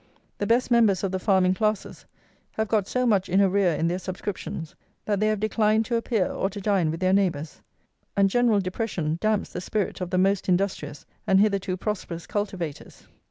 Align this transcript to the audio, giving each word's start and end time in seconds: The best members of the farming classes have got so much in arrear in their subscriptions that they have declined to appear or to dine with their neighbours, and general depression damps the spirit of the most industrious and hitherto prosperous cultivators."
The 0.39 0.47
best 0.47 0.71
members 0.71 1.03
of 1.03 1.11
the 1.11 1.19
farming 1.19 1.53
classes 1.53 2.07
have 2.53 2.67
got 2.67 2.87
so 2.87 3.05
much 3.05 3.29
in 3.29 3.39
arrear 3.39 3.75
in 3.75 3.87
their 3.87 3.99
subscriptions 3.99 4.73
that 5.05 5.19
they 5.19 5.27
have 5.27 5.39
declined 5.39 5.85
to 5.85 5.95
appear 5.95 6.25
or 6.25 6.49
to 6.49 6.59
dine 6.59 6.89
with 6.89 6.99
their 6.99 7.13
neighbours, 7.13 7.61
and 8.17 8.27
general 8.27 8.59
depression 8.61 9.19
damps 9.21 9.53
the 9.53 9.61
spirit 9.61 10.01
of 10.01 10.09
the 10.09 10.17
most 10.17 10.49
industrious 10.49 11.05
and 11.27 11.39
hitherto 11.39 11.77
prosperous 11.77 12.25
cultivators." 12.25 13.03